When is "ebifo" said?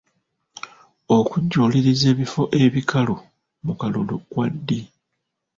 2.13-2.43